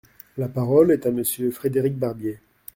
La 0.37 0.49
parole 0.49 0.89
est 0.91 1.05
à 1.05 1.11
Monsieur 1.11 1.51
Frédéric 1.51 1.95
Barbier. 1.95 2.39